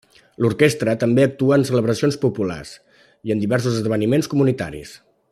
L'orquestra 0.43 0.95
també 1.03 1.25
actua 1.27 1.59
en 1.59 1.65
celebracions 1.71 2.17
populars 2.25 2.71
i 3.31 3.35
en 3.37 3.45
diversos 3.47 3.77
esdeveniments 3.81 4.31
comunitaris. 4.35 4.95